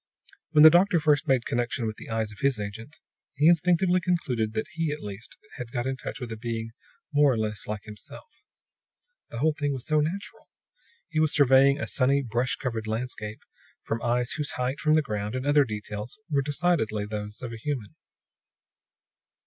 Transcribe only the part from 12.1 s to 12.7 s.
brush